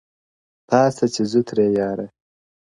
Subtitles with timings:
[0.67, 2.07] پاڅه چي ځو ترې ه ياره